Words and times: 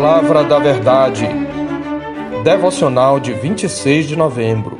Palavra 0.00 0.42
da 0.42 0.58
Verdade. 0.58 1.28
Devocional 2.42 3.20
de 3.20 3.34
26 3.34 4.08
de 4.08 4.16
novembro. 4.16 4.78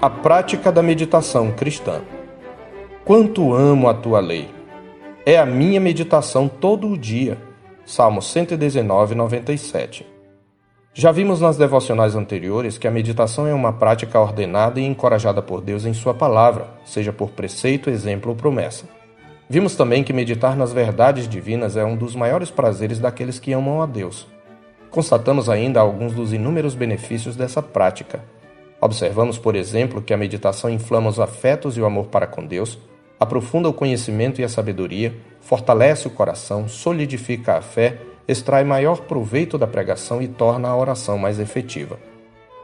A 0.00 0.08
prática 0.08 0.70
da 0.70 0.80
meditação 0.80 1.50
cristã. 1.50 2.02
Quanto 3.04 3.52
amo 3.52 3.88
a 3.88 3.94
tua 3.94 4.20
lei. 4.20 4.48
É 5.26 5.36
a 5.36 5.44
minha 5.44 5.80
meditação 5.80 6.46
todo 6.46 6.86
o 6.86 6.96
dia. 6.96 7.36
Salmo 7.84 8.22
119, 8.22 9.16
97. 9.16 10.06
Já 10.94 11.10
vimos 11.10 11.40
nas 11.40 11.56
devocionais 11.56 12.14
anteriores 12.14 12.78
que 12.78 12.86
a 12.86 12.92
meditação 12.92 13.44
é 13.44 13.52
uma 13.52 13.72
prática 13.72 14.20
ordenada 14.20 14.78
e 14.78 14.84
encorajada 14.86 15.42
por 15.42 15.60
Deus 15.60 15.84
em 15.84 15.92
Sua 15.92 16.14
palavra, 16.14 16.68
seja 16.84 17.12
por 17.12 17.30
preceito, 17.30 17.90
exemplo 17.90 18.30
ou 18.30 18.36
promessa. 18.36 18.97
Vimos 19.50 19.74
também 19.74 20.04
que 20.04 20.12
meditar 20.12 20.54
nas 20.54 20.74
verdades 20.74 21.26
divinas 21.26 21.74
é 21.74 21.82
um 21.82 21.96
dos 21.96 22.14
maiores 22.14 22.50
prazeres 22.50 22.98
daqueles 22.98 23.38
que 23.38 23.52
amam 23.52 23.80
a 23.80 23.86
Deus. 23.86 24.26
Constatamos 24.90 25.48
ainda 25.48 25.80
alguns 25.80 26.12
dos 26.12 26.34
inúmeros 26.34 26.74
benefícios 26.74 27.34
dessa 27.34 27.62
prática. 27.62 28.22
Observamos, 28.78 29.38
por 29.38 29.56
exemplo, 29.56 30.02
que 30.02 30.12
a 30.12 30.18
meditação 30.18 30.68
inflama 30.68 31.08
os 31.08 31.18
afetos 31.18 31.78
e 31.78 31.80
o 31.80 31.86
amor 31.86 32.08
para 32.08 32.26
com 32.26 32.44
Deus, 32.44 32.78
aprofunda 33.18 33.70
o 33.70 33.72
conhecimento 33.72 34.38
e 34.38 34.44
a 34.44 34.48
sabedoria, 34.50 35.14
fortalece 35.40 36.06
o 36.06 36.10
coração, 36.10 36.68
solidifica 36.68 37.54
a 37.54 37.62
fé, 37.62 37.96
extrai 38.28 38.64
maior 38.64 39.00
proveito 39.00 39.56
da 39.56 39.66
pregação 39.66 40.20
e 40.20 40.28
torna 40.28 40.68
a 40.68 40.76
oração 40.76 41.16
mais 41.16 41.40
efetiva. 41.40 41.98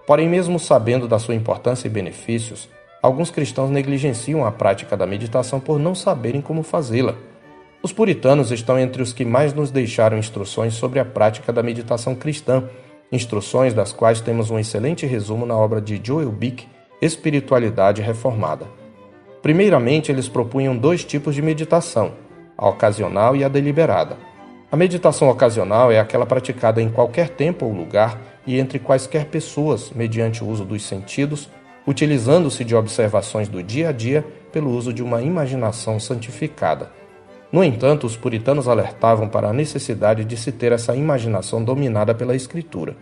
Porém, 0.07 0.29
mesmo 0.29 0.59
sabendo 0.59 1.09
da 1.09 1.19
sua 1.19 1.35
importância 1.35 1.89
e 1.89 1.91
benefícios, 1.91 2.69
Alguns 3.05 3.31
cristãos 3.31 3.69
negligenciam 3.69 4.47
a 4.47 4.51
prática 4.51 4.97
da 4.97 5.07
meditação 5.07 5.61
por 5.61 5.79
não 5.79 5.95
saberem 5.95 6.41
como 6.41 6.63
fazê-la. 6.63 7.15
Os 7.83 7.93
puritanos 7.93 8.51
estão 8.51 8.79
entre 8.79 9.03
os 9.03 9.13
que 9.13 9.27
mais 9.27 9.53
nos 9.53 9.71
deixaram 9.71 10.17
instruções 10.17 10.73
sobre 10.73 10.99
a 10.99 11.05
prática 11.05 11.53
da 11.53 11.63
meditação 11.63 12.15
cristã, 12.15 12.65
instruções 13.13 13.75
das 13.75 13.93
quais 13.93 14.23
temos 14.23 14.51
um 14.51 14.59
excelente 14.59 15.05
resumo 15.05 15.45
na 15.45 15.55
obra 15.55 15.83
de 15.83 16.01
Joel 16.03 16.33
Bick, 16.33 16.67
Espiritualidade 16.99 18.01
Reformada. 18.01 18.65
Primeiramente, 19.43 20.11
eles 20.11 20.27
propunham 20.27 20.75
dois 20.75 21.05
tipos 21.05 21.35
de 21.35 21.43
meditação, 21.43 22.13
a 22.57 22.67
ocasional 22.71 23.37
e 23.37 23.45
a 23.45 23.49
deliberada. 23.49 24.17
A 24.73 24.77
meditação 24.79 25.29
ocasional 25.29 25.93
é 25.93 26.01
aquela 26.01 26.25
praticada 26.25 26.81
em 26.81 26.89
qualquer 26.89 27.29
tempo 27.29 27.67
ou 27.67 27.73
lugar 27.75 28.19
e 28.47 28.59
entre 28.59 28.79
quaisquer 28.79 29.27
pessoas, 29.27 29.91
mediante 29.95 30.43
o 30.43 30.49
uso 30.49 30.65
dos 30.65 30.83
sentidos, 30.83 31.51
utilizando-se 31.87 32.65
de 32.65 32.75
observações 32.75 33.49
do 33.49 33.63
dia 33.63 33.91
a 33.91 33.93
dia 33.93 34.25
pelo 34.53 34.71
uso 34.71 34.93
de 34.93 35.03
uma 35.03 35.21
imaginação 35.21 36.01
santificada. 36.01 36.91
No 37.53 37.63
entanto, 37.63 38.07
os 38.07 38.17
puritanos 38.17 38.67
alertavam 38.67 39.29
para 39.29 39.49
a 39.49 39.53
necessidade 39.53 40.25
de 40.25 40.37
se 40.37 40.51
ter 40.51 40.73
essa 40.73 40.97
imaginação 40.97 41.63
dominada 41.63 42.15
pela 42.15 42.35
Escritura. 42.35 42.97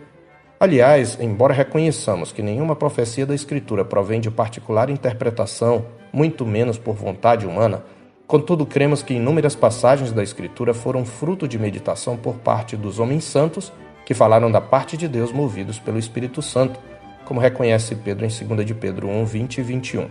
Aliás, 0.59 1.17
embora 1.19 1.53
reconheçamos 1.53 2.31
que 2.31 2.41
nenhuma 2.41 2.75
profecia 2.75 3.25
da 3.25 3.33
Escritura 3.33 3.83
provém 3.83 4.21
de 4.21 4.29
particular 4.29 4.89
interpretação, 4.89 5.85
muito 6.11 6.45
menos 6.45 6.77
por 6.77 6.93
vontade 6.95 7.47
humana, 7.47 7.83
contudo 8.27 8.65
cremos 8.65 9.01
que 9.01 9.15
inúmeras 9.15 9.55
passagens 9.55 10.11
da 10.11 10.23
Escritura 10.23 10.73
foram 10.73 11.03
fruto 11.03 11.47
de 11.47 11.57
meditação 11.57 12.15
por 12.15 12.35
parte 12.35 12.77
dos 12.77 12.99
homens 12.99 13.23
santos 13.23 13.73
que 14.05 14.13
falaram 14.13 14.51
da 14.51 14.61
parte 14.61 14.95
de 14.95 15.07
Deus 15.07 15.31
movidos 15.31 15.79
pelo 15.79 15.97
Espírito 15.97 16.41
Santo 16.41 16.79
como 17.25 17.39
reconhece 17.39 17.95
Pedro 17.95 18.25
em 18.25 18.45
2 18.45 18.65
de 18.65 18.73
Pedro 18.73 19.07
1, 19.07 19.25
20 19.25 19.57
e 19.57 19.61
21. 19.61 20.07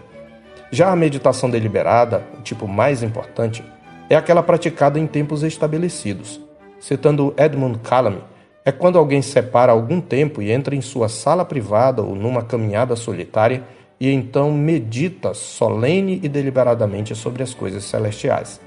Já 0.70 0.90
a 0.90 0.96
meditação 0.96 1.50
deliberada, 1.50 2.24
o 2.38 2.42
tipo 2.42 2.66
mais 2.66 3.02
importante, 3.02 3.64
é 4.08 4.16
aquela 4.16 4.42
praticada 4.42 4.98
em 4.98 5.06
tempos 5.06 5.42
estabelecidos. 5.42 6.40
Citando 6.80 7.34
Edmund 7.36 7.78
Calamy, 7.80 8.22
é 8.64 8.72
quando 8.72 8.98
alguém 8.98 9.22
separa 9.22 9.72
algum 9.72 10.00
tempo 10.00 10.40
e 10.40 10.50
entra 10.50 10.74
em 10.74 10.80
sua 10.80 11.08
sala 11.08 11.44
privada 11.44 12.02
ou 12.02 12.14
numa 12.14 12.42
caminhada 12.42 12.94
solitária 12.96 13.62
e 14.00 14.10
então 14.10 14.50
medita 14.50 15.34
solene 15.34 16.20
e 16.22 16.28
deliberadamente 16.28 17.14
sobre 17.14 17.42
as 17.42 17.54
coisas 17.54 17.84
celestiais. 17.84 18.60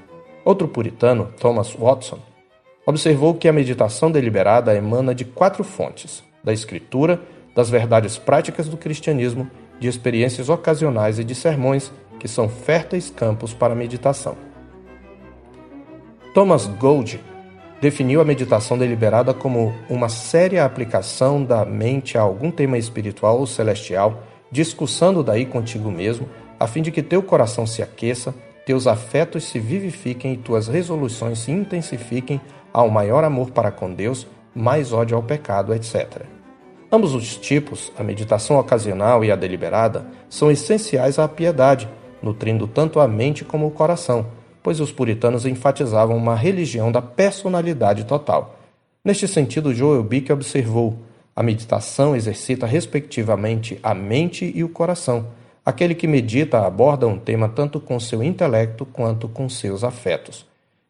Outro 0.44 0.68
puritano, 0.68 1.32
Thomas 1.40 1.72
Watson, 1.72 2.18
observou 2.86 3.34
que 3.34 3.48
a 3.48 3.52
meditação 3.52 4.10
deliberada 4.10 4.74
emana 4.74 5.14
de 5.14 5.24
quatro 5.24 5.64
fontes: 5.64 6.22
da 6.42 6.52
Escritura, 6.52 7.20
das 7.56 7.70
verdades 7.70 8.18
práticas 8.18 8.68
do 8.68 8.76
cristianismo, 8.76 9.50
de 9.80 9.88
experiências 9.88 10.50
ocasionais 10.50 11.18
e 11.18 11.24
de 11.24 11.34
sermões, 11.34 11.90
que 12.20 12.28
são 12.28 12.50
férteis 12.50 13.10
campos 13.10 13.54
para 13.54 13.72
a 13.72 13.76
meditação. 13.76 14.36
Thomas 16.34 16.66
Gold 16.66 17.18
definiu 17.80 18.20
a 18.20 18.24
meditação 18.24 18.76
deliberada 18.76 19.32
como 19.32 19.74
uma 19.88 20.10
séria 20.10 20.64
aplicação 20.66 21.42
da 21.42 21.64
mente 21.64 22.18
a 22.18 22.20
algum 22.20 22.50
tema 22.50 22.76
espiritual 22.76 23.38
ou 23.38 23.46
celestial, 23.46 24.22
discussando 24.50 25.22
daí 25.22 25.46
contigo 25.46 25.90
mesmo, 25.90 26.28
a 26.60 26.66
fim 26.66 26.82
de 26.82 26.90
que 26.90 27.02
teu 27.02 27.22
coração 27.22 27.66
se 27.66 27.82
aqueça, 27.82 28.34
teus 28.66 28.86
afetos 28.86 29.44
se 29.44 29.58
vivifiquem 29.58 30.34
e 30.34 30.36
tuas 30.36 30.68
resoluções 30.68 31.38
se 31.38 31.52
intensifiquem 31.52 32.40
ao 32.72 32.90
maior 32.90 33.24
amor 33.24 33.50
para 33.50 33.70
com 33.70 33.92
Deus, 33.92 34.26
mais 34.54 34.92
ódio 34.92 35.16
ao 35.16 35.22
pecado, 35.22 35.74
etc. 35.74 36.35
Ambos 36.96 37.12
os 37.12 37.36
tipos, 37.36 37.92
a 37.98 38.02
meditação 38.02 38.58
ocasional 38.58 39.22
e 39.22 39.30
a 39.30 39.36
deliberada, 39.36 40.06
são 40.30 40.50
essenciais 40.50 41.18
à 41.18 41.28
piedade, 41.28 41.86
nutrindo 42.22 42.66
tanto 42.66 43.00
a 43.00 43.06
mente 43.06 43.44
como 43.44 43.66
o 43.66 43.70
coração, 43.70 44.28
pois 44.62 44.80
os 44.80 44.90
puritanos 44.90 45.44
enfatizavam 45.44 46.16
uma 46.16 46.34
religião 46.34 46.90
da 46.90 47.02
personalidade 47.02 48.04
total. 48.04 48.58
Neste 49.04 49.28
sentido, 49.28 49.74
Joel 49.74 50.02
Bick 50.02 50.32
observou: 50.32 50.96
a 51.36 51.42
meditação 51.42 52.16
exercita 52.16 52.64
respectivamente 52.64 53.78
a 53.82 53.92
mente 53.92 54.50
e 54.54 54.64
o 54.64 54.68
coração. 54.70 55.26
Aquele 55.66 55.94
que 55.94 56.06
medita 56.06 56.60
aborda 56.60 57.06
um 57.06 57.18
tema 57.18 57.46
tanto 57.46 57.78
com 57.78 58.00
seu 58.00 58.22
intelecto 58.22 58.86
quanto 58.86 59.28
com 59.28 59.50
seus 59.50 59.84
afetos. 59.84 60.46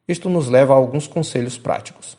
Isto 0.06 0.31
nos 0.31 0.49
leva 0.49 0.72
a 0.72 0.77
alguns 0.77 1.09
conselhos 1.09 1.59
práticos. 1.59 2.16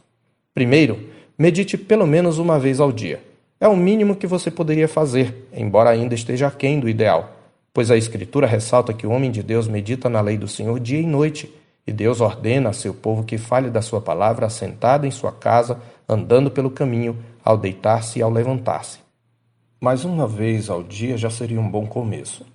Primeiro, 0.53 1.07
medite 1.37 1.77
pelo 1.77 2.05
menos 2.05 2.37
uma 2.37 2.59
vez 2.59 2.81
ao 2.81 2.91
dia. 2.91 3.25
É 3.59 3.67
o 3.67 3.75
mínimo 3.75 4.15
que 4.15 4.27
você 4.27 4.51
poderia 4.51 4.87
fazer, 4.87 5.49
embora 5.51 5.89
ainda 5.89 6.13
esteja 6.13 6.45
aquém 6.45 6.79
do 6.79 6.87
ideal, 6.87 7.31
pois 7.73 7.89
a 7.89 7.97
Escritura 7.97 8.45
ressalta 8.45 8.93
que 8.93 9.07
o 9.07 9.09
homem 9.09 9.31
de 9.31 9.41
Deus 9.41 9.67
medita 9.67 10.07
na 10.07 10.21
lei 10.21 10.37
do 10.37 10.47
Senhor 10.47 10.79
dia 10.79 10.99
e 10.99 11.05
noite, 11.07 11.51
e 11.85 11.91
Deus 11.91 12.21
ordena 12.21 12.69
a 12.69 12.73
seu 12.73 12.93
povo 12.93 13.23
que 13.23 13.37
fale 13.37 13.71
da 13.71 13.81
sua 13.81 13.99
palavra 13.99 14.45
assentado 14.45 15.07
em 15.07 15.11
sua 15.11 15.31
casa, 15.31 15.79
andando 16.07 16.51
pelo 16.51 16.69
caminho, 16.69 17.17
ao 17.43 17.57
deitar-se 17.57 18.19
e 18.19 18.21
ao 18.21 18.29
levantar-se. 18.29 18.99
Mais 19.81 20.05
uma 20.05 20.27
vez 20.27 20.69
ao 20.69 20.83
dia 20.83 21.17
já 21.17 21.29
seria 21.29 21.59
um 21.59 21.69
bom 21.69 21.87
começo. 21.87 22.45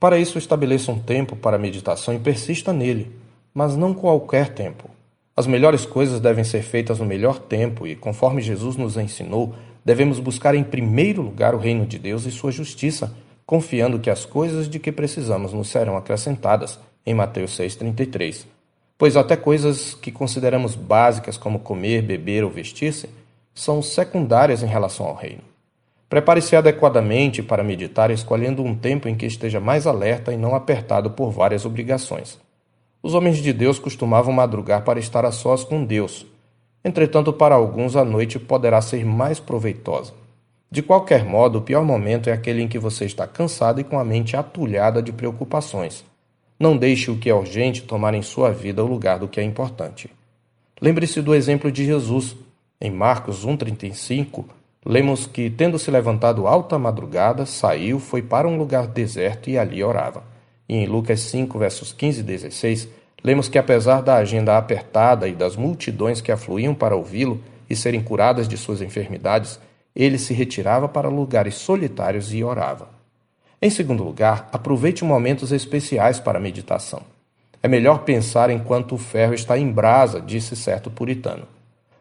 Para 0.00 0.18
isso, 0.18 0.38
estabeleça 0.38 0.90
um 0.90 0.98
tempo 0.98 1.36
para 1.36 1.58
meditação 1.58 2.14
e 2.14 2.18
persista 2.18 2.72
nele, 2.72 3.14
mas 3.52 3.76
não 3.76 3.92
qualquer 3.92 4.48
tempo. 4.54 4.88
As 5.36 5.46
melhores 5.46 5.84
coisas 5.84 6.20
devem 6.20 6.42
ser 6.42 6.62
feitas 6.62 6.98
no 6.98 7.04
melhor 7.04 7.38
tempo 7.38 7.86
e, 7.86 7.94
conforme 7.94 8.40
Jesus 8.42 8.76
nos 8.76 8.96
ensinou, 8.96 9.54
devemos 9.84 10.18
buscar 10.18 10.54
em 10.54 10.64
primeiro 10.64 11.22
lugar 11.22 11.54
o 11.54 11.58
reino 11.58 11.86
de 11.86 11.98
Deus 11.98 12.26
e 12.26 12.30
sua 12.30 12.52
justiça, 12.52 13.14
confiando 13.46 13.98
que 13.98 14.10
as 14.10 14.24
coisas 14.24 14.68
de 14.68 14.78
que 14.78 14.92
precisamos 14.92 15.52
nos 15.52 15.68
serão 15.68 15.96
acrescentadas, 15.96 16.78
em 17.04 17.14
Mateus 17.14 17.58
6,33. 17.58 18.46
Pois 18.96 19.16
até 19.16 19.36
coisas 19.36 19.94
que 19.94 20.12
consideramos 20.12 20.74
básicas, 20.74 21.36
como 21.36 21.60
comer, 21.60 22.02
beber 22.02 22.44
ou 22.44 22.50
vestir-se, 22.50 23.08
são 23.54 23.82
secundárias 23.82 24.62
em 24.62 24.66
relação 24.66 25.06
ao 25.06 25.14
reino. 25.14 25.42
Prepare-se 26.08 26.56
adequadamente 26.56 27.42
para 27.42 27.62
meditar, 27.62 28.10
escolhendo 28.10 28.62
um 28.62 28.74
tempo 28.74 29.08
em 29.08 29.14
que 29.14 29.26
esteja 29.26 29.60
mais 29.60 29.86
alerta 29.86 30.32
e 30.32 30.36
não 30.36 30.54
apertado 30.54 31.10
por 31.12 31.30
várias 31.30 31.64
obrigações. 31.64 32.38
Os 33.02 33.14
homens 33.14 33.38
de 33.38 33.52
Deus 33.52 33.78
costumavam 33.78 34.32
madrugar 34.32 34.82
para 34.82 34.98
estar 34.98 35.24
a 35.24 35.32
sós 35.32 35.64
com 35.64 35.84
Deus, 35.84 36.26
Entretanto, 36.84 37.32
para 37.32 37.54
alguns 37.54 37.94
a 37.96 38.04
noite 38.04 38.38
poderá 38.38 38.80
ser 38.80 39.04
mais 39.04 39.38
proveitosa. 39.38 40.12
De 40.70 40.82
qualquer 40.82 41.24
modo, 41.24 41.58
o 41.58 41.62
pior 41.62 41.84
momento 41.84 42.30
é 42.30 42.32
aquele 42.32 42.62
em 42.62 42.68
que 42.68 42.78
você 42.78 43.04
está 43.04 43.26
cansado 43.26 43.80
e 43.80 43.84
com 43.84 43.98
a 43.98 44.04
mente 44.04 44.36
atulhada 44.36 45.02
de 45.02 45.12
preocupações. 45.12 46.04
Não 46.58 46.76
deixe 46.76 47.10
o 47.10 47.16
que 47.16 47.28
é 47.28 47.34
urgente 47.34 47.82
tomar 47.82 48.14
em 48.14 48.22
sua 48.22 48.52
vida 48.52 48.84
o 48.84 48.86
lugar 48.86 49.18
do 49.18 49.26
que 49.26 49.40
é 49.40 49.42
importante. 49.42 50.08
Lembre-se 50.80 51.20
do 51.20 51.34
exemplo 51.34 51.72
de 51.72 51.84
Jesus. 51.84 52.36
Em 52.80 52.90
Marcos 52.90 53.44
1,35, 53.44 54.44
lemos 54.86 55.26
que, 55.26 55.50
tendo 55.50 55.78
se 55.78 55.90
levantado 55.90 56.46
alta 56.46 56.78
madrugada, 56.78 57.44
saiu, 57.44 57.98
foi 57.98 58.22
para 58.22 58.48
um 58.48 58.56
lugar 58.56 58.86
deserto 58.86 59.50
e 59.50 59.58
ali 59.58 59.82
orava. 59.82 60.22
E 60.68 60.76
em 60.76 60.86
Lucas 60.86 61.20
5, 61.20 61.58
versos 61.58 61.92
15 61.92 62.20
e 62.20 62.22
16, 62.22 62.88
Lemos 63.22 63.48
que, 63.48 63.58
apesar 63.58 64.00
da 64.02 64.16
agenda 64.16 64.56
apertada 64.56 65.28
e 65.28 65.32
das 65.32 65.56
multidões 65.56 66.20
que 66.20 66.32
afluíam 66.32 66.74
para 66.74 66.96
ouvi-lo 66.96 67.40
e 67.68 67.76
serem 67.76 68.02
curadas 68.02 68.48
de 68.48 68.56
suas 68.56 68.80
enfermidades, 68.80 69.60
ele 69.94 70.18
se 70.18 70.32
retirava 70.32 70.88
para 70.88 71.08
lugares 71.08 71.54
solitários 71.54 72.32
e 72.32 72.42
orava. 72.42 72.88
Em 73.60 73.68
segundo 73.68 74.02
lugar, 74.02 74.48
aproveite 74.52 75.04
momentos 75.04 75.52
especiais 75.52 76.18
para 76.18 76.40
meditação. 76.40 77.02
É 77.62 77.68
melhor 77.68 78.00
pensar 78.04 78.48
enquanto 78.48 78.94
o 78.94 78.98
ferro 78.98 79.34
está 79.34 79.58
em 79.58 79.70
brasa, 79.70 80.18
disse 80.20 80.56
certo 80.56 80.90
puritano. 80.90 81.46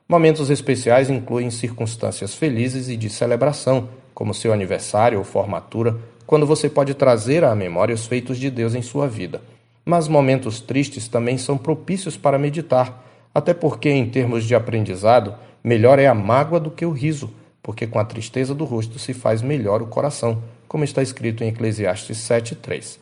Momentos 0.08 0.50
especiais 0.50 1.10
incluem 1.10 1.52
circunstâncias 1.52 2.34
felizes 2.34 2.88
e 2.88 2.96
de 2.96 3.10
celebração, 3.10 3.90
como 4.14 4.34
seu 4.34 4.54
aniversário 4.54 5.18
ou 5.18 5.24
formatura, 5.26 5.98
quando 6.26 6.48
você 6.48 6.70
pode 6.70 6.94
trazer 6.94 7.44
à 7.44 7.54
memória 7.54 7.94
os 7.94 8.08
feitos 8.08 8.38
de 8.38 8.50
Deus 8.50 8.74
em 8.74 8.82
sua 8.82 9.08
vida. 9.08 9.42
Mas 9.90 10.08
momentos 10.08 10.60
tristes 10.62 11.08
também 11.08 11.36
são 11.36 11.58
propícios 11.58 12.16
para 12.16 12.38
meditar, 12.38 13.04
até 13.34 13.56
porque, 13.56 13.90
em 13.90 14.08
termos 14.08 14.46
de 14.46 14.54
aprendizado, 14.54 15.34
melhor 15.64 15.98
é 15.98 16.06
a 16.06 16.14
mágoa 16.14 16.60
do 16.60 16.70
que 16.70 16.86
o 16.86 16.92
riso, 16.92 17.34
porque 17.64 17.88
com 17.88 17.98
a 17.98 18.06
tristeza 18.06 18.54
do 18.54 18.66
rosto 18.66 19.00
se 19.00 19.16
faz 19.16 19.42
melhor 19.42 19.82
o 19.82 19.88
coração, 19.88 20.44
como 20.68 20.84
está 20.84 21.02
escrito 21.02 21.44
em 21.44 21.48
Eclesiastes 21.48 22.20
7,3. 22.20 23.00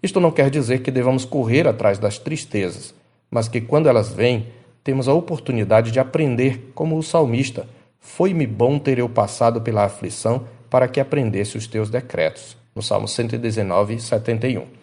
Isto 0.00 0.20
não 0.20 0.30
quer 0.30 0.48
dizer 0.48 0.80
que 0.80 0.92
devamos 0.92 1.24
correr 1.24 1.66
atrás 1.66 1.98
das 1.98 2.18
tristezas, 2.18 2.94
mas 3.28 3.48
que 3.48 3.60
quando 3.60 3.88
elas 3.88 4.12
vêm, 4.12 4.46
temos 4.84 5.08
a 5.08 5.14
oportunidade 5.14 5.90
de 5.90 5.98
aprender, 5.98 6.70
como 6.72 6.96
o 6.96 7.02
salmista: 7.02 7.66
Foi-me 7.98 8.46
bom 8.46 8.78
ter 8.78 9.00
eu 9.00 9.08
passado 9.08 9.60
pela 9.60 9.86
aflição 9.86 10.44
para 10.70 10.86
que 10.86 11.00
aprendesse 11.00 11.58
os 11.58 11.66
teus 11.66 11.90
decretos. 11.90 12.56
No 12.76 12.80
Salmo 12.80 13.08
119, 13.08 13.98
71. 13.98 14.77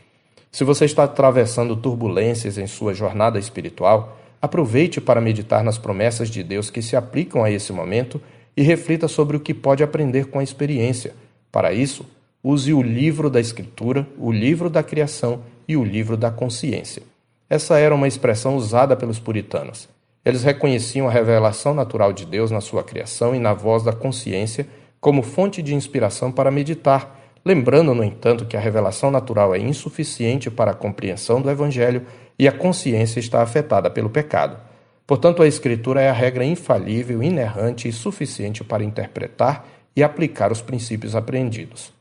Se 0.55 0.63
você 0.63 0.85
está 0.85 1.03
atravessando 1.03 1.75
turbulências 1.75 2.57
em 2.57 2.65
sua 2.65 2.93
jornada 2.93 3.37
espiritual, 3.37 4.17
aproveite 4.41 5.01
para 5.01 5.19
meditar 5.19 5.61
nas 5.65 5.77
promessas 5.77 6.29
de 6.29 6.41
Deus 6.41 6.69
que 6.69 6.81
se 6.81 6.95
aplicam 6.95 7.43
a 7.43 7.51
esse 7.51 7.73
momento 7.73 8.21
e 8.55 8.61
reflita 8.61 9.09
sobre 9.09 9.35
o 9.35 9.39
que 9.41 9.53
pode 9.53 9.83
aprender 9.83 10.27
com 10.27 10.39
a 10.39 10.43
experiência. 10.43 11.13
Para 11.51 11.73
isso, 11.73 12.05
use 12.41 12.73
o 12.73 12.81
livro 12.81 13.29
da 13.29 13.41
Escritura, 13.41 14.07
o 14.17 14.31
livro 14.31 14.69
da 14.69 14.81
criação 14.81 15.41
e 15.67 15.75
o 15.75 15.83
livro 15.83 16.15
da 16.15 16.31
consciência. 16.31 17.03
Essa 17.49 17.77
era 17.77 17.93
uma 17.93 18.07
expressão 18.07 18.55
usada 18.55 18.95
pelos 18.95 19.19
puritanos. 19.19 19.89
Eles 20.23 20.41
reconheciam 20.41 21.09
a 21.09 21.11
revelação 21.11 21.73
natural 21.73 22.13
de 22.13 22.25
Deus 22.25 22.49
na 22.49 22.61
sua 22.61 22.81
criação 22.81 23.35
e 23.35 23.39
na 23.39 23.53
voz 23.53 23.83
da 23.83 23.91
consciência 23.91 24.65
como 25.01 25.21
fonte 25.21 25.61
de 25.61 25.75
inspiração 25.75 26.31
para 26.31 26.49
meditar, 26.49 27.24
lembrando, 27.45 27.93
no 27.93 28.03
entanto, 28.03 28.45
que 28.45 28.57
a 28.57 28.59
revelação 28.59 29.11
natural 29.11 29.53
é 29.53 29.59
insuficiente 29.59 30.49
para 30.49 30.71
a 30.71 30.75
compreensão 30.75 31.41
do 31.41 31.49
Evangelho 31.49 32.05
e 32.37 32.47
a 32.47 32.51
consciência 32.51 33.19
está 33.19 33.41
afetada 33.41 33.89
pelo 33.89 34.09
pecado. 34.09 34.57
Portanto, 35.05 35.43
a 35.43 35.47
Escritura 35.47 36.01
é 36.01 36.09
a 36.09 36.13
regra 36.13 36.43
infalível, 36.43 37.21
inerrante 37.21 37.87
e 37.87 37.93
suficiente 37.93 38.63
para 38.63 38.83
interpretar 38.83 39.65
e 39.95 40.03
aplicar 40.03 40.51
os 40.51 40.61
princípios 40.61 41.15
aprendidos 41.15 41.93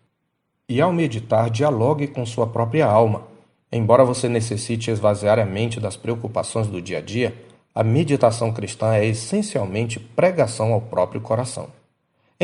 e, 0.68 0.80
ao 0.80 0.92
meditar, 0.92 1.50
dialogue 1.50 2.06
com 2.06 2.24
sua 2.24 2.46
própria 2.46 2.86
alma. 2.86 3.22
Embora 3.70 4.04
você 4.04 4.28
necessite 4.28 4.90
esvaziar 4.90 5.38
a 5.38 5.44
mente 5.44 5.80
das 5.80 5.96
preocupações 5.96 6.66
do 6.66 6.80
dia 6.80 6.98
a 6.98 7.00
dia, 7.00 7.34
a 7.74 7.82
meditação 7.82 8.52
cristã 8.52 8.94
é 8.94 9.04
essencialmente 9.04 9.98
pregação 9.98 10.72
ao 10.72 10.80
próprio 10.80 11.20
coração. 11.20 11.68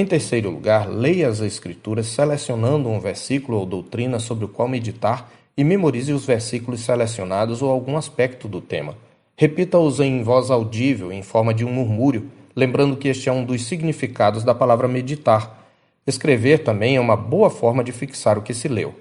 Em 0.00 0.06
terceiro 0.06 0.49
lugar, 0.49 0.88
leia 0.88 1.29
as 1.29 1.41
Escrituras 1.41 2.06
selecionando 2.06 2.88
um 2.88 2.99
versículo 2.99 3.58
ou 3.58 3.67
doutrina 3.67 4.19
sobre 4.19 4.47
o 4.47 4.49
qual 4.49 4.67
meditar 4.67 5.31
e 5.55 5.62
memorize 5.62 6.11
os 6.11 6.25
versículos 6.25 6.81
selecionados 6.81 7.61
ou 7.61 7.69
algum 7.69 7.99
aspecto 7.99 8.49
do 8.49 8.62
tema. 8.62 8.97
Repita-os 9.37 10.00
em 10.00 10.23
voz 10.23 10.50
audível, 10.50 11.12
em 11.12 11.23
forma 11.23 11.52
de 11.52 11.67
um 11.67 11.70
murmúrio, 11.70 12.31
lembrando 12.56 12.97
que 12.97 13.08
este 13.08 13.29
é 13.29 13.32
um 13.32 13.44
dos 13.44 13.64
significados 13.64 14.43
da 14.43 14.55
palavra 14.55 14.88
meditar 14.88 15.69
Escrever 16.06 16.61
também 16.61 16.97
é 16.97 17.00
uma 17.00 17.14
boa 17.14 17.50
forma 17.50 17.85
de 17.85 17.93
fixar 17.93 18.38
o 18.38 18.43
que 18.43 18.55
se 18.55 18.69
leu. 18.69 18.94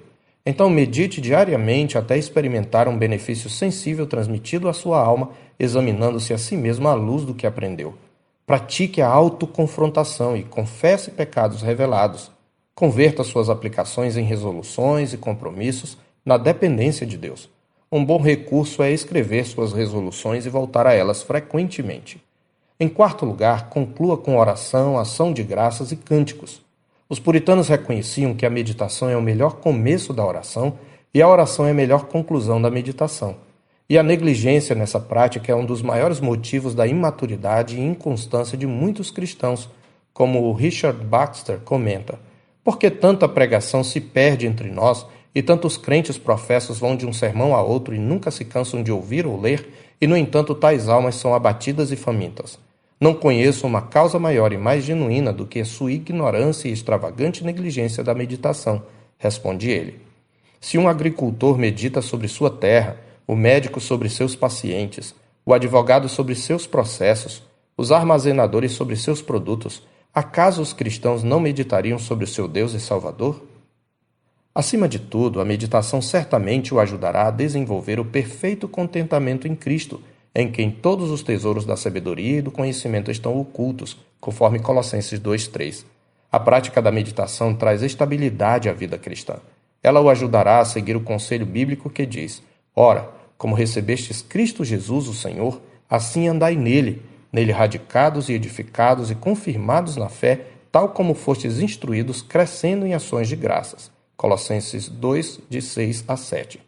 Então, 0.45 0.69
medite 0.69 1.21
diariamente 1.21 1.97
até 1.97 2.17
experimentar 2.17 2.89
um 2.89 2.97
benefício 2.97 3.49
sensível 3.49 4.05
transmitido 4.05 4.67
à 4.67 4.73
sua 4.73 4.99
alma, 4.99 5.29
examinando-se 5.57 6.33
a 6.33 6.37
si 6.37 6.57
mesmo 6.57 6.89
à 6.89 6.93
luz 6.93 7.23
do 7.23 7.33
que 7.33 7.47
aprendeu. 7.47 7.95
Pratique 8.49 8.99
a 8.99 9.07
autoconfrontação 9.07 10.35
e 10.35 10.41
confesse 10.41 11.11
pecados 11.11 11.61
revelados. 11.61 12.31
Converta 12.73 13.23
suas 13.23 13.47
aplicações 13.47 14.17
em 14.17 14.23
resoluções 14.23 15.13
e 15.13 15.17
compromissos 15.17 15.99
na 16.25 16.35
dependência 16.35 17.05
de 17.05 17.15
Deus. 17.15 17.47
Um 17.91 18.03
bom 18.03 18.19
recurso 18.19 18.81
é 18.81 18.91
escrever 18.91 19.45
suas 19.45 19.71
resoluções 19.71 20.47
e 20.47 20.49
voltar 20.49 20.87
a 20.87 20.95
elas 20.95 21.21
frequentemente. 21.21 22.19
Em 22.79 22.89
quarto 22.89 23.23
lugar, 23.23 23.69
conclua 23.69 24.17
com 24.17 24.35
oração, 24.35 24.97
ação 24.97 25.31
de 25.31 25.43
graças 25.43 25.91
e 25.91 25.95
cânticos. 25.95 26.59
Os 27.07 27.19
puritanos 27.19 27.67
reconheciam 27.67 28.33
que 28.33 28.47
a 28.47 28.49
meditação 28.49 29.11
é 29.11 29.15
o 29.15 29.21
melhor 29.21 29.57
começo 29.57 30.11
da 30.11 30.25
oração 30.25 30.73
e 31.13 31.21
a 31.21 31.27
oração 31.27 31.67
é 31.67 31.69
a 31.69 31.75
melhor 31.75 32.05
conclusão 32.05 32.59
da 32.59 32.71
meditação. 32.71 33.35
E 33.89 33.97
a 33.97 34.03
negligência 34.03 34.75
nessa 34.75 34.99
prática 34.99 35.51
é 35.51 35.55
um 35.55 35.65
dos 35.65 35.81
maiores 35.81 36.19
motivos 36.19 36.75
da 36.75 36.85
imaturidade 36.85 37.75
e 37.75 37.83
inconstância 37.83 38.55
de 38.55 38.67
muitos 38.67 39.09
cristãos, 39.09 39.67
como 40.13 40.43
o 40.43 40.53
Richard 40.53 41.03
Baxter 41.03 41.57
comenta. 41.61 42.19
Por 42.63 42.77
que 42.77 42.91
tanta 42.91 43.27
pregação 43.27 43.83
se 43.83 43.99
perde 43.99 44.45
entre 44.45 44.69
nós 44.69 45.07
e 45.33 45.41
tantos 45.41 45.75
crentes 45.75 46.19
professos 46.19 46.77
vão 46.77 46.95
de 46.95 47.07
um 47.07 47.11
sermão 47.11 47.55
a 47.55 47.63
outro 47.63 47.95
e 47.95 47.97
nunca 47.97 48.29
se 48.29 48.45
cansam 48.45 48.83
de 48.83 48.91
ouvir 48.91 49.25
ou 49.25 49.41
ler, 49.41 49.67
e 49.99 50.05
no 50.05 50.15
entanto 50.15 50.53
tais 50.53 50.87
almas 50.87 51.15
são 51.15 51.33
abatidas 51.33 51.91
e 51.91 51.95
famintas? 51.95 52.59
Não 53.01 53.15
conheço 53.15 53.65
uma 53.65 53.81
causa 53.81 54.19
maior 54.19 54.53
e 54.53 54.57
mais 54.57 54.83
genuína 54.83 55.33
do 55.33 55.47
que 55.47 55.65
sua 55.65 55.91
ignorância 55.91 56.67
e 56.67 56.71
extravagante 56.71 57.43
negligência 57.43 58.03
da 58.03 58.13
meditação, 58.13 58.83
responde 59.17 59.71
ele. 59.71 59.99
Se 60.61 60.77
um 60.77 60.87
agricultor 60.87 61.57
medita 61.57 62.03
sobre 62.03 62.27
sua 62.27 62.51
terra, 62.51 63.08
o 63.29 63.35
médico 63.35 63.79
sobre 63.79 64.09
seus 64.09 64.35
pacientes, 64.35 65.13
o 65.45 65.53
advogado 65.53 66.09
sobre 66.09 66.33
seus 66.33 66.65
processos, 66.65 67.43
os 67.77 67.91
armazenadores 67.91 68.71
sobre 68.71 68.95
seus 68.95 69.21
produtos, 69.21 69.83
acaso 70.11 70.63
os 70.63 70.73
cristãos 70.73 71.21
não 71.21 71.39
meditariam 71.39 71.99
sobre 71.99 72.25
o 72.25 72.27
seu 72.27 72.47
Deus 72.47 72.73
e 72.73 72.79
Salvador? 72.79 73.45
Acima 74.55 74.89
de 74.89 74.97
tudo, 74.97 75.39
a 75.39 75.45
meditação 75.45 76.01
certamente 76.01 76.73
o 76.73 76.79
ajudará 76.79 77.27
a 77.27 77.31
desenvolver 77.31 77.99
o 77.99 78.05
perfeito 78.05 78.67
contentamento 78.67 79.47
em 79.47 79.55
Cristo 79.55 80.01
em 80.33 80.51
quem 80.51 80.71
todos 80.71 81.11
os 81.11 81.21
tesouros 81.21 81.67
da 81.67 81.77
sabedoria 81.77 82.39
e 82.39 82.41
do 82.41 82.49
conhecimento 82.49 83.11
estão 83.11 83.39
ocultos, 83.39 83.95
conforme 84.19 84.57
Colossenses 84.57 85.19
2:3. 85.19 85.85
A 86.31 86.39
prática 86.39 86.81
da 86.81 86.91
meditação 86.91 87.53
traz 87.53 87.83
estabilidade 87.83 88.67
à 88.67 88.73
vida 88.73 88.97
cristã. 88.97 89.35
Ela 89.83 90.01
o 90.01 90.09
ajudará 90.09 90.61
a 90.61 90.65
seguir 90.65 90.95
o 90.95 91.01
conselho 91.01 91.45
bíblico 91.45 91.91
que 91.91 92.07
diz: 92.07 92.41
Ora, 92.75 93.18
como 93.39 93.55
recebestes 93.55 94.21
Cristo 94.21 94.65
Jesus, 94.65 95.07
o 95.07 95.13
Senhor, 95.13 95.61
assim 95.89 96.27
andai 96.27 96.57
nele, 96.57 97.01
nele 97.31 97.53
radicados 97.53 98.27
e 98.27 98.33
edificados 98.33 99.09
e 99.09 99.15
confirmados 99.15 99.95
na 99.95 100.09
fé, 100.09 100.47
tal 100.69 100.89
como 100.89 101.13
fostes 101.13 101.59
instruídos, 101.59 102.21
crescendo 102.21 102.85
em 102.85 102.93
ações 102.93 103.29
de 103.29 103.37
graças. 103.37 103.89
Colossenses 104.17 104.89
2, 104.89 105.39
de 105.49 105.61
6 105.61 106.03
a 106.05 106.17
7. 106.17 106.59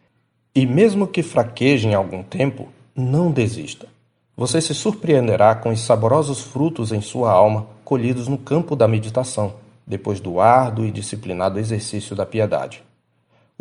E 0.54 0.64
mesmo 0.64 1.06
que 1.06 1.22
fraquejem 1.22 1.94
algum 1.94 2.22
tempo, 2.22 2.68
não 2.96 3.30
desista. 3.30 3.86
Você 4.34 4.58
se 4.58 4.74
surpreenderá 4.74 5.54
com 5.54 5.68
os 5.68 5.80
saborosos 5.80 6.40
frutos 6.40 6.90
em 6.90 7.02
sua 7.02 7.30
alma 7.30 7.66
colhidos 7.84 8.28
no 8.28 8.38
campo 8.38 8.74
da 8.74 8.88
meditação, 8.88 9.56
depois 9.86 10.20
do 10.20 10.40
árduo 10.40 10.86
e 10.86 10.90
disciplinado 10.90 11.58
exercício 11.58 12.16
da 12.16 12.24
piedade. 12.24 12.82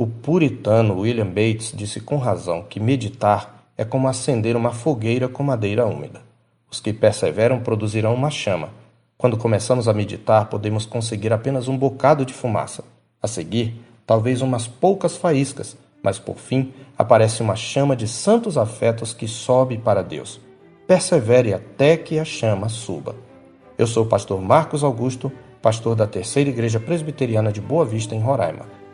O 0.01 0.07
puritano 0.07 1.01
William 1.01 1.27
Bates 1.27 1.71
disse 1.75 1.99
com 1.99 2.17
razão 2.17 2.63
que 2.67 2.79
meditar 2.79 3.67
é 3.77 3.85
como 3.85 4.07
acender 4.07 4.55
uma 4.55 4.71
fogueira 4.71 5.29
com 5.29 5.43
madeira 5.43 5.85
úmida. 5.85 6.23
Os 6.71 6.79
que 6.79 6.91
perseveram 6.91 7.59
produzirão 7.59 8.15
uma 8.15 8.31
chama. 8.31 8.69
Quando 9.15 9.37
começamos 9.37 9.87
a 9.87 9.93
meditar, 9.93 10.47
podemos 10.49 10.87
conseguir 10.87 11.31
apenas 11.31 11.67
um 11.67 11.77
bocado 11.77 12.25
de 12.25 12.33
fumaça. 12.33 12.83
A 13.21 13.27
seguir, 13.27 13.79
talvez 14.03 14.41
umas 14.41 14.65
poucas 14.65 15.17
faíscas, 15.17 15.77
mas 16.01 16.17
por 16.17 16.37
fim 16.37 16.73
aparece 16.97 17.43
uma 17.43 17.55
chama 17.55 17.95
de 17.95 18.07
santos 18.07 18.57
afetos 18.57 19.13
que 19.13 19.27
sobe 19.27 19.77
para 19.77 20.01
Deus. 20.01 20.41
Persevere 20.87 21.53
até 21.53 21.95
que 21.95 22.17
a 22.17 22.25
chama 22.25 22.69
suba. 22.69 23.15
Eu 23.77 23.85
sou 23.85 24.03
o 24.03 24.09
pastor 24.09 24.41
Marcos 24.41 24.83
Augusto, 24.83 25.31
pastor 25.61 25.95
da 25.95 26.07
Terceira 26.07 26.49
Igreja 26.49 26.79
Presbiteriana 26.79 27.51
de 27.51 27.61
Boa 27.61 27.85
Vista, 27.85 28.15
em 28.15 28.19
Roraima. 28.19 28.80